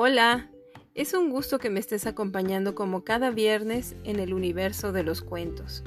Hola, 0.00 0.46
es 0.94 1.12
un 1.12 1.28
gusto 1.28 1.58
que 1.58 1.70
me 1.70 1.80
estés 1.80 2.06
acompañando 2.06 2.76
como 2.76 3.02
cada 3.02 3.32
viernes 3.32 3.96
en 4.04 4.20
el 4.20 4.32
universo 4.32 4.92
de 4.92 5.02
los 5.02 5.22
cuentos. 5.22 5.82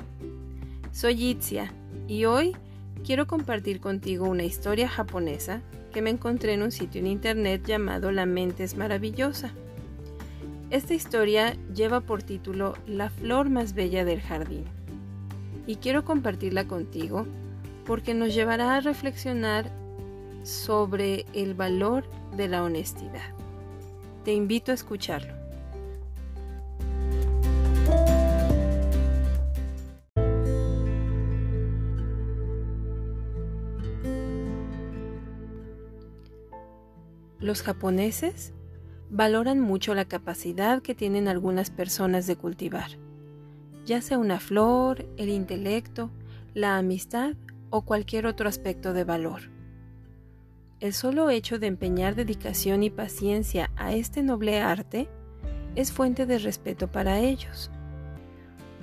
Soy 0.91 1.30
Itzia 1.30 1.73
y 2.10 2.26
hoy 2.26 2.54
quiero 3.05 3.26
compartir 3.26 3.79
contigo 3.79 4.28
una 4.28 4.43
historia 4.43 4.89
japonesa 4.89 5.61
que 5.93 6.02
me 6.02 6.10
encontré 6.10 6.55
en 6.55 6.61
un 6.61 6.71
sitio 6.74 7.00
en 7.00 7.07
internet 7.07 7.66
llamado 7.66 8.11
La 8.11 8.25
mente 8.25 8.66
es 8.66 8.75
maravillosa. 8.75 9.54
Esta 10.71 10.93
historia 10.93 11.55
lleva 11.73 12.02
por 12.02 12.21
título 12.21 12.73
La 12.88 13.09
flor 13.09 13.50
más 13.50 13.73
bella 13.73 14.04
del 14.04 14.20
jardín 14.20 14.66
y 15.66 15.78
quiero 15.78 16.04
compartirla 16.04 16.68
contigo 16.68 17.25
porque 17.86 18.14
nos 18.14 18.36
llevará 18.36 18.75
a 18.75 18.82
reflexionar 18.82 19.71
sobre 20.43 21.25
el 21.34 21.54
valor 21.54 22.04
de 22.36 22.50
la 22.50 22.62
honestidad. 22.62 23.40
Te 24.24 24.34
invito 24.34 24.71
a 24.71 24.75
escucharlo. 24.75 25.42
Los 37.39 37.64
japoneses 37.64 38.53
valoran 39.09 39.59
mucho 39.59 39.95
la 39.95 40.06
capacidad 40.06 40.84
que 40.84 40.94
tienen 40.94 41.28
algunas 41.28 41.72
personas 41.72 42.28
de 42.28 42.36
cultivar, 42.36 42.92
ya 43.84 44.02
sea 44.02 44.20
una 44.20 44.40
flor, 44.40 45.08
el 45.17 45.30
intelecto, 45.30 46.12
la 46.53 46.78
amistad 46.78 47.34
o 47.72 47.81
cualquier 47.81 48.28
otro 48.28 48.48
aspecto 48.48 48.94
de 48.94 49.03
valor. 49.03 49.61
El 50.81 50.94
solo 50.94 51.30
hecho 51.30 51.59
de 51.59 51.68
empeñar 51.68 52.16
dedicación 52.16 52.82
y 52.82 52.90
paciencia 52.90 53.70
a 53.76 53.94
este 53.94 54.24
noble 54.24 54.60
arte 54.60 55.08
es 55.76 55.92
fuente 55.92 56.26
de 56.26 56.40
respeto 56.40 56.88
para 56.92 57.20
ellos. 57.20 57.70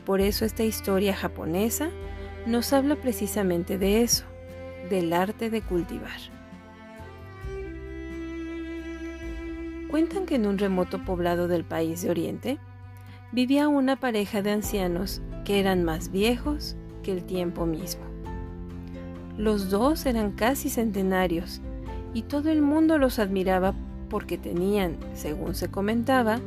Por 0.06 0.20
eso 0.20 0.44
esta 0.44 0.62
historia 0.62 1.12
japonesa 1.12 1.90
nos 2.46 2.72
habla 2.72 2.94
precisamente 2.94 3.78
de 3.78 4.02
eso, 4.02 4.24
del 4.88 5.12
arte 5.12 5.50
de 5.50 5.60
cultivar. 5.60 6.20
Cuentan 9.90 10.24
que 10.24 10.36
en 10.36 10.46
un 10.46 10.56
remoto 10.56 11.04
poblado 11.04 11.48
del 11.48 11.64
país 11.64 12.02
de 12.02 12.10
Oriente 12.10 12.58
vivía 13.32 13.66
una 13.66 13.96
pareja 13.96 14.40
de 14.40 14.52
ancianos 14.52 15.20
que 15.44 15.58
eran 15.58 15.82
más 15.82 16.12
viejos 16.12 16.76
que 17.02 17.10
el 17.10 17.24
tiempo 17.24 17.66
mismo. 17.66 18.04
Los 19.36 19.68
dos 19.68 20.06
eran 20.06 20.30
casi 20.30 20.70
centenarios 20.70 21.60
y 22.14 22.22
todo 22.22 22.50
el 22.50 22.62
mundo 22.62 22.98
los 22.98 23.18
admiraba 23.18 23.74
porque 24.08 24.38
tenían, 24.38 24.96
según 25.14 25.54
se 25.54 25.70
comentaba, 25.70 26.40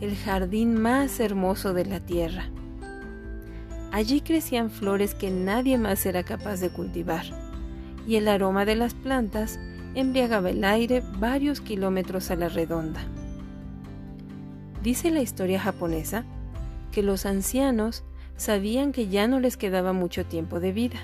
el 0.00 0.16
jardín 0.16 0.80
más 0.80 1.20
hermoso 1.20 1.74
de 1.74 1.84
la 1.84 2.00
tierra. 2.00 2.48
Allí 3.92 4.22
crecían 4.22 4.70
flores 4.70 5.14
que 5.14 5.30
nadie 5.30 5.76
más 5.78 6.06
era 6.06 6.22
capaz 6.22 6.60
de 6.60 6.70
cultivar, 6.70 7.24
y 8.06 8.16
el 8.16 8.26
aroma 8.26 8.64
de 8.64 8.74
las 8.74 8.94
plantas 8.94 9.60
embriagaba 9.94 10.50
el 10.50 10.64
aire 10.64 11.02
varios 11.18 11.60
kilómetros 11.60 12.30
a 12.30 12.36
la 12.36 12.48
redonda. 12.48 13.00
Dice 14.82 15.10
la 15.10 15.20
historia 15.20 15.60
japonesa 15.60 16.24
que 16.90 17.02
los 17.02 17.26
ancianos 17.26 18.02
sabían 18.36 18.92
que 18.92 19.08
ya 19.08 19.28
no 19.28 19.38
les 19.38 19.56
quedaba 19.56 19.92
mucho 19.92 20.24
tiempo 20.24 20.58
de 20.58 20.72
vida. 20.72 20.98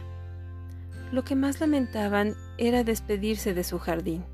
Lo 1.13 1.25
que 1.25 1.37
más 1.37 1.61
lamentaban 1.61 2.35
era 2.59 2.85
despedirse 2.85 3.55
de 3.55 3.65
su 3.65 3.79
jardín. 3.79 4.25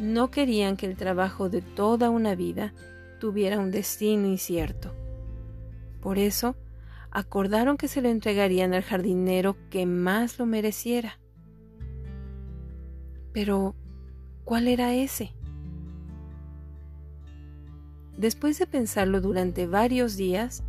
No 0.00 0.30
querían 0.30 0.76
que 0.76 0.86
el 0.86 0.96
trabajo 0.96 1.48
de 1.50 1.60
toda 1.60 2.10
una 2.10 2.34
vida 2.34 2.72
tuviera 3.20 3.58
un 3.58 3.70
destino 3.70 4.26
incierto. 4.26 4.94
Por 6.00 6.18
eso, 6.18 6.56
acordaron 7.10 7.76
que 7.76 7.88
se 7.88 8.00
lo 8.00 8.08
entregarían 8.08 8.72
al 8.72 8.82
jardinero 8.82 9.56
que 9.68 9.84
más 9.86 10.38
lo 10.38 10.46
mereciera. 10.46 11.18
Pero, 13.32 13.74
¿cuál 14.44 14.66
era 14.66 14.94
ese? 14.94 15.34
Después 18.16 18.58
de 18.58 18.66
pensarlo 18.66 19.20
durante 19.20 19.66
varios 19.66 20.16
días, 20.16 20.62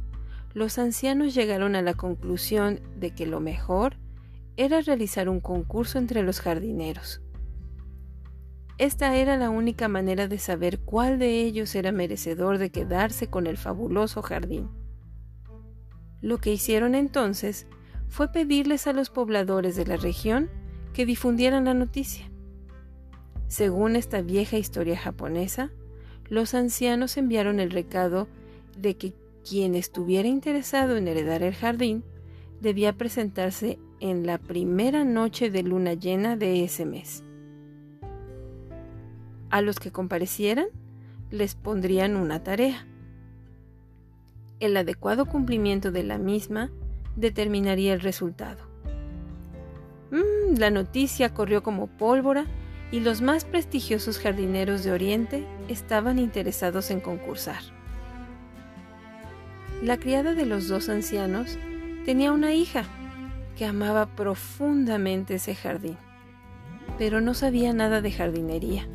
los 0.53 0.77
ancianos 0.77 1.33
llegaron 1.33 1.75
a 1.75 1.81
la 1.81 1.93
conclusión 1.93 2.81
de 2.97 3.11
que 3.11 3.25
lo 3.25 3.39
mejor 3.39 3.95
era 4.63 4.79
realizar 4.81 5.27
un 5.27 5.39
concurso 5.39 5.97
entre 5.97 6.21
los 6.21 6.39
jardineros. 6.39 7.19
Esta 8.77 9.15
era 9.15 9.35
la 9.35 9.49
única 9.49 9.87
manera 9.87 10.27
de 10.27 10.37
saber 10.37 10.79
cuál 10.79 11.17
de 11.17 11.41
ellos 11.41 11.73
era 11.73 11.91
merecedor 11.91 12.59
de 12.59 12.69
quedarse 12.69 13.27
con 13.27 13.47
el 13.47 13.57
fabuloso 13.57 14.21
jardín. 14.21 14.69
Lo 16.21 16.37
que 16.37 16.53
hicieron 16.53 16.93
entonces 16.93 17.65
fue 18.07 18.31
pedirles 18.31 18.85
a 18.85 18.93
los 18.93 19.09
pobladores 19.09 19.75
de 19.75 19.87
la 19.87 19.97
región 19.97 20.49
que 20.93 21.07
difundieran 21.07 21.65
la 21.65 21.73
noticia. 21.73 22.29
Según 23.47 23.95
esta 23.95 24.21
vieja 24.21 24.57
historia 24.57 24.97
japonesa, 24.97 25.71
los 26.29 26.53
ancianos 26.53 27.17
enviaron 27.17 27.59
el 27.59 27.71
recado 27.71 28.27
de 28.77 28.95
que 28.95 29.13
quien 29.43 29.73
estuviera 29.73 30.27
interesado 30.27 30.97
en 30.97 31.07
heredar 31.07 31.41
el 31.41 31.55
jardín 31.55 32.03
debía 32.61 32.93
presentarse 32.93 33.79
en 34.01 34.25
la 34.25 34.39
primera 34.39 35.05
noche 35.05 35.51
de 35.51 35.63
luna 35.63 35.93
llena 35.93 36.35
de 36.35 36.63
ese 36.63 36.85
mes. 36.85 37.23
A 39.51 39.61
los 39.61 39.79
que 39.79 39.91
comparecieran 39.91 40.65
les 41.29 41.55
pondrían 41.55 42.15
una 42.15 42.43
tarea. 42.43 42.85
El 44.59 44.75
adecuado 44.75 45.25
cumplimiento 45.27 45.91
de 45.91 46.03
la 46.03 46.17
misma 46.17 46.71
determinaría 47.15 47.93
el 47.93 48.01
resultado. 48.01 48.59
Mm, 50.09 50.57
la 50.57 50.71
noticia 50.71 51.33
corrió 51.33 51.61
como 51.63 51.87
pólvora 51.87 52.45
y 52.91 52.99
los 53.01 53.21
más 53.21 53.45
prestigiosos 53.45 54.19
jardineros 54.19 54.83
de 54.83 54.91
Oriente 54.91 55.45
estaban 55.67 56.17
interesados 56.19 56.89
en 56.91 57.01
concursar. 57.01 57.61
La 59.83 59.97
criada 59.97 60.33
de 60.33 60.45
los 60.45 60.67
dos 60.67 60.89
ancianos 60.89 61.57
tenía 62.03 62.31
una 62.31 62.53
hija 62.53 62.85
que 63.61 63.67
amaba 63.67 64.07
profundamente 64.07 65.35
ese 65.35 65.53
jardín, 65.53 65.95
pero 66.97 67.21
no 67.21 67.35
sabía 67.35 67.73
nada 67.73 68.01
de 68.01 68.11
jardinería. 68.11 68.87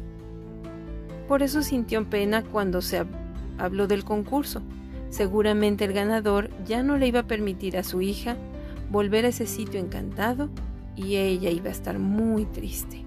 Por 1.29 1.45
eso 1.45 1.63
sintió 1.63 2.05
pena 2.11 2.43
cuando 2.43 2.83
se 2.83 3.07
habló 3.59 3.87
del 3.87 4.03
concurso. 4.03 4.63
Seguramente 5.09 5.85
el 5.85 5.93
ganador 5.93 6.51
ya 6.65 6.83
no 6.83 6.97
le 6.97 7.07
iba 7.07 7.21
a 7.21 7.27
permitir 7.29 7.79
a 7.79 7.85
su 7.85 8.01
hija 8.03 8.37
volver 8.91 9.25
a 9.25 9.29
ese 9.29 9.47
sitio 9.47 9.79
encantado 9.79 10.49
y 10.97 11.15
ella 11.15 11.51
iba 11.51 11.69
a 11.69 11.73
estar 11.73 12.01
muy 12.01 12.45
triste. 12.45 13.05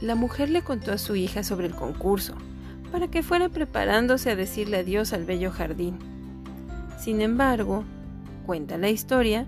La 0.00 0.16
mujer 0.16 0.50
le 0.50 0.62
contó 0.62 0.90
a 0.90 0.98
su 0.98 1.14
hija 1.14 1.44
sobre 1.44 1.68
el 1.68 1.76
concurso, 1.76 2.34
para 2.90 3.06
que 3.06 3.22
fuera 3.22 3.48
preparándose 3.48 4.32
a 4.32 4.34
decirle 4.34 4.78
adiós 4.78 5.12
al 5.12 5.24
bello 5.24 5.52
jardín. 5.52 6.00
Sin 6.98 7.20
embargo, 7.20 7.84
Cuenta 8.46 8.78
la 8.78 8.90
historia 8.90 9.46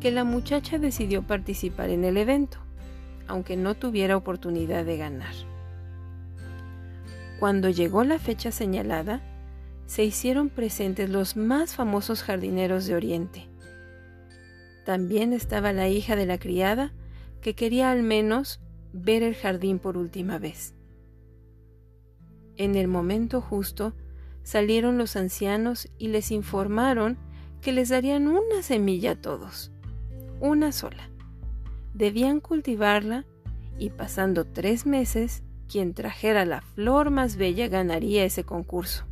que 0.00 0.10
la 0.10 0.24
muchacha 0.24 0.78
decidió 0.78 1.22
participar 1.22 1.90
en 1.90 2.04
el 2.04 2.16
evento, 2.16 2.58
aunque 3.28 3.56
no 3.56 3.74
tuviera 3.74 4.16
oportunidad 4.16 4.84
de 4.84 4.96
ganar. 4.96 5.34
Cuando 7.38 7.70
llegó 7.70 8.04
la 8.04 8.18
fecha 8.18 8.50
señalada, 8.50 9.20
se 9.86 10.04
hicieron 10.04 10.48
presentes 10.48 11.10
los 11.10 11.36
más 11.36 11.74
famosos 11.74 12.22
jardineros 12.22 12.86
de 12.86 12.94
Oriente. 12.94 13.48
También 14.84 15.32
estaba 15.32 15.72
la 15.72 15.88
hija 15.88 16.16
de 16.16 16.26
la 16.26 16.38
criada, 16.38 16.92
que 17.40 17.54
quería 17.54 17.90
al 17.90 18.02
menos 18.02 18.60
ver 18.92 19.22
el 19.22 19.34
jardín 19.34 19.78
por 19.78 19.96
última 19.96 20.38
vez. 20.38 20.74
En 22.56 22.74
el 22.74 22.88
momento 22.88 23.40
justo 23.40 23.94
salieron 24.42 24.98
los 24.98 25.16
ancianos 25.16 25.88
y 25.98 26.08
les 26.08 26.30
informaron 26.30 27.18
que 27.62 27.72
les 27.72 27.88
darían 27.88 28.26
una 28.26 28.62
semilla 28.62 29.12
a 29.12 29.14
todos, 29.14 29.70
una 30.40 30.72
sola. 30.72 31.08
Debían 31.94 32.40
cultivarla 32.40 33.24
y 33.78 33.90
pasando 33.90 34.44
tres 34.44 34.84
meses, 34.84 35.44
quien 35.68 35.94
trajera 35.94 36.44
la 36.44 36.60
flor 36.60 37.10
más 37.10 37.36
bella 37.36 37.68
ganaría 37.68 38.24
ese 38.24 38.44
concurso. 38.44 39.06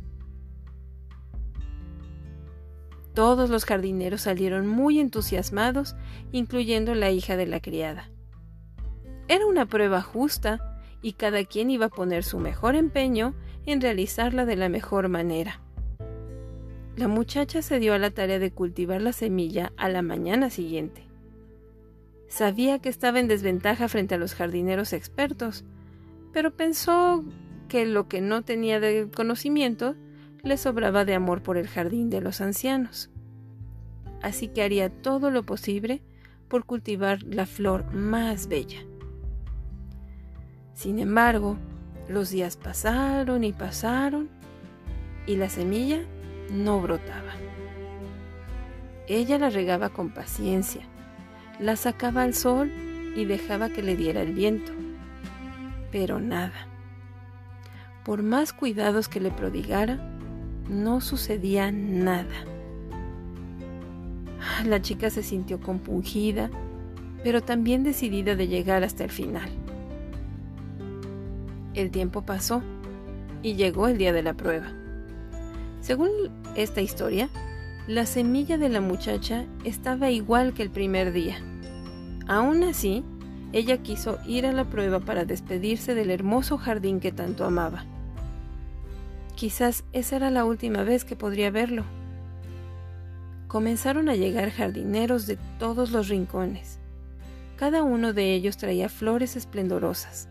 Todos 3.13 3.49
los 3.49 3.65
jardineros 3.65 4.21
salieron 4.21 4.67
muy 4.67 4.99
entusiasmados, 4.99 5.95
incluyendo 6.31 6.93
la 6.93 7.09
hija 7.09 7.37
de 7.37 7.45
la 7.45 7.61
criada. 7.61 8.09
Era 9.27 9.45
una 9.45 9.65
prueba 9.65 10.01
justa 10.01 10.81
y 11.01 11.13
cada 11.13 11.45
quien 11.45 11.71
iba 11.71 11.87
a 11.87 11.89
poner 11.89 12.23
su 12.23 12.37
mejor 12.37 12.75
empeño 12.75 13.33
en 13.65 13.79
realizarla 13.79 14.45
de 14.45 14.57
la 14.57 14.69
mejor 14.69 15.07
manera. 15.07 15.61
La 16.97 17.07
muchacha 17.07 17.61
se 17.61 17.79
dio 17.79 17.93
a 17.93 17.99
la 17.99 18.11
tarea 18.11 18.37
de 18.37 18.51
cultivar 18.51 19.01
la 19.01 19.13
semilla 19.13 19.71
a 19.77 19.87
la 19.87 20.01
mañana 20.01 20.49
siguiente. 20.49 21.07
Sabía 22.27 22.79
que 22.79 22.89
estaba 22.89 23.19
en 23.19 23.27
desventaja 23.27 23.87
frente 23.87 24.15
a 24.15 24.17
los 24.17 24.35
jardineros 24.35 24.93
expertos, 24.93 25.63
pero 26.33 26.55
pensó 26.55 27.23
que 27.69 27.85
lo 27.85 28.07
que 28.07 28.21
no 28.21 28.41
tenía 28.41 28.79
de 28.79 29.09
conocimiento 29.13 29.95
le 30.43 30.57
sobraba 30.57 31.05
de 31.05 31.13
amor 31.13 31.43
por 31.43 31.57
el 31.57 31.67
jardín 31.67 32.09
de 32.09 32.21
los 32.21 32.41
ancianos. 32.41 33.09
Así 34.21 34.49
que 34.49 34.61
haría 34.61 34.89
todo 34.89 35.31
lo 35.31 35.43
posible 35.43 36.01
por 36.47 36.65
cultivar 36.65 37.23
la 37.23 37.45
flor 37.45 37.93
más 37.93 38.47
bella. 38.47 38.79
Sin 40.73 40.99
embargo, 40.99 41.57
los 42.09 42.29
días 42.29 42.57
pasaron 42.57 43.43
y 43.43 43.53
pasaron 43.53 44.29
y 45.25 45.37
la 45.37 45.49
semilla 45.49 46.01
no 46.51 46.81
brotaba. 46.81 47.33
Ella 49.07 49.37
la 49.37 49.49
regaba 49.49 49.89
con 49.89 50.09
paciencia, 50.09 50.81
la 51.59 51.75
sacaba 51.75 52.23
al 52.23 52.33
sol 52.33 52.71
y 53.15 53.25
dejaba 53.25 53.69
que 53.69 53.81
le 53.81 53.95
diera 53.95 54.21
el 54.21 54.33
viento. 54.33 54.71
Pero 55.91 56.19
nada. 56.19 56.67
Por 58.05 58.23
más 58.23 58.53
cuidados 58.53 59.07
que 59.07 59.19
le 59.19 59.31
prodigara, 59.31 59.99
no 60.69 61.01
sucedía 61.01 61.71
nada. 61.71 62.45
La 64.65 64.81
chica 64.81 65.09
se 65.09 65.23
sintió 65.23 65.59
compungida, 65.59 66.49
pero 67.23 67.41
también 67.41 67.83
decidida 67.83 68.35
de 68.35 68.47
llegar 68.47 68.83
hasta 68.83 69.03
el 69.03 69.11
final. 69.11 69.49
El 71.73 71.91
tiempo 71.91 72.23
pasó 72.23 72.63
y 73.43 73.55
llegó 73.55 73.87
el 73.87 73.97
día 73.97 74.13
de 74.13 74.23
la 74.23 74.33
prueba. 74.33 74.80
Según 75.81 76.09
esta 76.55 76.81
historia, 76.81 77.29
la 77.87 78.05
semilla 78.05 78.57
de 78.57 78.69
la 78.69 78.81
muchacha 78.81 79.45
estaba 79.65 80.11
igual 80.11 80.53
que 80.53 80.61
el 80.63 80.69
primer 80.69 81.11
día. 81.11 81.37
Aún 82.27 82.63
así, 82.63 83.03
ella 83.51 83.77
quiso 83.79 84.19
ir 84.25 84.45
a 84.45 84.53
la 84.53 84.69
prueba 84.69 84.99
para 84.99 85.25
despedirse 85.25 85.95
del 85.95 86.11
hermoso 86.11 86.57
jardín 86.57 86.99
que 86.99 87.11
tanto 87.11 87.43
amaba. 87.43 87.85
Quizás 89.35 89.83
esa 89.91 90.17
era 90.17 90.29
la 90.29 90.45
última 90.45 90.83
vez 90.83 91.03
que 91.03 91.15
podría 91.15 91.49
verlo. 91.49 91.83
Comenzaron 93.47 94.07
a 94.07 94.15
llegar 94.15 94.51
jardineros 94.51 95.25
de 95.25 95.37
todos 95.57 95.91
los 95.91 96.07
rincones. 96.07 96.77
Cada 97.57 97.83
uno 97.83 98.13
de 98.13 98.33
ellos 98.33 98.57
traía 98.57 98.87
flores 98.87 99.35
esplendorosas, 99.35 100.29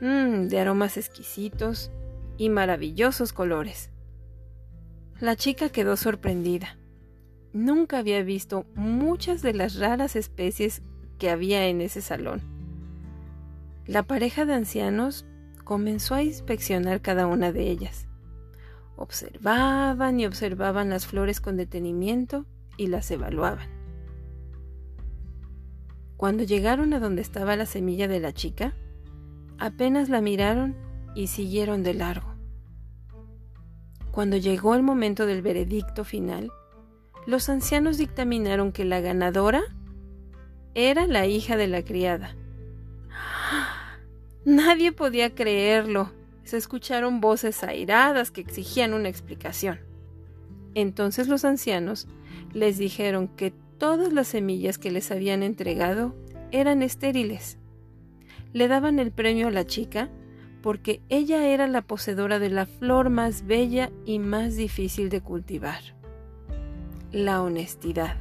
mmm, 0.00 0.48
de 0.48 0.58
aromas 0.58 0.96
exquisitos 0.96 1.90
y 2.38 2.48
maravillosos 2.48 3.32
colores. 3.32 3.91
La 5.22 5.36
chica 5.36 5.68
quedó 5.68 5.96
sorprendida. 5.96 6.76
Nunca 7.52 7.98
había 7.98 8.24
visto 8.24 8.66
muchas 8.74 9.40
de 9.40 9.54
las 9.54 9.76
raras 9.76 10.16
especies 10.16 10.82
que 11.20 11.30
había 11.30 11.68
en 11.68 11.80
ese 11.80 12.00
salón. 12.00 12.42
La 13.86 14.02
pareja 14.02 14.46
de 14.46 14.54
ancianos 14.54 15.24
comenzó 15.62 16.16
a 16.16 16.24
inspeccionar 16.24 17.02
cada 17.02 17.28
una 17.28 17.52
de 17.52 17.70
ellas. 17.70 18.08
Observaban 18.96 20.18
y 20.18 20.26
observaban 20.26 20.90
las 20.90 21.06
flores 21.06 21.40
con 21.40 21.56
detenimiento 21.56 22.44
y 22.76 22.88
las 22.88 23.08
evaluaban. 23.12 23.68
Cuando 26.16 26.42
llegaron 26.42 26.94
a 26.94 26.98
donde 26.98 27.22
estaba 27.22 27.54
la 27.54 27.66
semilla 27.66 28.08
de 28.08 28.18
la 28.18 28.32
chica, 28.32 28.74
apenas 29.56 30.08
la 30.08 30.20
miraron 30.20 30.74
y 31.14 31.28
siguieron 31.28 31.84
de 31.84 31.94
largo. 31.94 32.31
Cuando 34.12 34.36
llegó 34.36 34.76
el 34.76 34.82
momento 34.82 35.26
del 35.26 35.42
veredicto 35.42 36.04
final, 36.04 36.52
los 37.26 37.48
ancianos 37.48 37.98
dictaminaron 37.98 38.70
que 38.70 38.84
la 38.84 39.00
ganadora 39.00 39.62
era 40.74 41.06
la 41.08 41.26
hija 41.26 41.56
de 41.56 41.66
la 41.66 41.82
criada. 41.82 42.36
Nadie 44.44 44.92
podía 44.92 45.34
creerlo 45.34 46.10
se 46.44 46.56
escucharon 46.56 47.20
voces 47.20 47.62
airadas 47.62 48.30
que 48.30 48.40
exigían 48.40 48.94
una 48.94 49.08
explicación. 49.08 49.80
Entonces 50.74 51.28
los 51.28 51.44
ancianos 51.44 52.08
les 52.52 52.78
dijeron 52.78 53.28
que 53.28 53.52
todas 53.78 54.12
las 54.12 54.28
semillas 54.28 54.78
que 54.78 54.90
les 54.90 55.10
habían 55.10 55.42
entregado 55.42 56.14
eran 56.50 56.82
estériles. 56.82 57.58
Le 58.52 58.68
daban 58.68 58.98
el 58.98 59.12
premio 59.12 59.48
a 59.48 59.50
la 59.50 59.64
chica 59.64 60.10
porque 60.62 61.02
ella 61.08 61.46
era 61.48 61.66
la 61.66 61.82
poseedora 61.82 62.38
de 62.38 62.48
la 62.48 62.66
flor 62.66 63.10
más 63.10 63.44
bella 63.46 63.90
y 64.06 64.18
más 64.18 64.56
difícil 64.56 65.08
de 65.10 65.20
cultivar, 65.20 65.80
la 67.10 67.42
honestidad. 67.42 68.16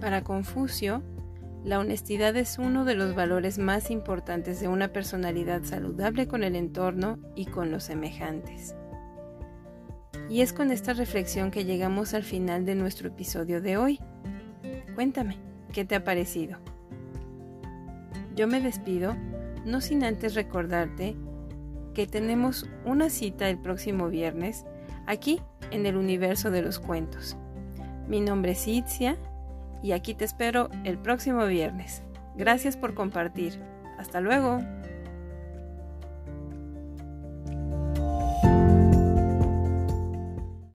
Para 0.00 0.22
Confucio, 0.22 1.02
la 1.64 1.80
honestidad 1.80 2.36
es 2.36 2.58
uno 2.58 2.84
de 2.84 2.94
los 2.94 3.16
valores 3.16 3.58
más 3.58 3.90
importantes 3.90 4.60
de 4.60 4.68
una 4.68 4.92
personalidad 4.92 5.64
saludable 5.64 6.28
con 6.28 6.44
el 6.44 6.54
entorno 6.54 7.18
y 7.34 7.46
con 7.46 7.72
los 7.72 7.82
semejantes. 7.82 8.76
Y 10.28 10.40
es 10.40 10.52
con 10.52 10.70
esta 10.72 10.92
reflexión 10.92 11.50
que 11.50 11.64
llegamos 11.64 12.14
al 12.14 12.22
final 12.22 12.64
de 12.66 12.74
nuestro 12.74 13.08
episodio 13.08 13.60
de 13.60 13.76
hoy. 13.76 14.00
Cuéntame, 14.94 15.38
¿qué 15.72 15.84
te 15.84 15.94
ha 15.94 16.04
parecido? 16.04 16.58
Yo 18.34 18.48
me 18.48 18.60
despido, 18.60 19.16
no 19.64 19.80
sin 19.80 20.04
antes 20.04 20.34
recordarte 20.34 21.16
que 21.94 22.06
tenemos 22.06 22.68
una 22.84 23.08
cita 23.08 23.48
el 23.48 23.58
próximo 23.58 24.08
viernes 24.08 24.66
aquí 25.06 25.40
en 25.70 25.86
el 25.86 25.96
universo 25.96 26.50
de 26.50 26.62
los 26.62 26.78
cuentos. 26.78 27.36
Mi 28.08 28.20
nombre 28.20 28.52
es 28.52 28.68
Itzia 28.68 29.16
y 29.82 29.92
aquí 29.92 30.14
te 30.14 30.24
espero 30.24 30.68
el 30.84 30.98
próximo 30.98 31.46
viernes. 31.46 32.02
Gracias 32.36 32.76
por 32.76 32.94
compartir. 32.94 33.60
Hasta 33.98 34.20
luego. 34.20 34.60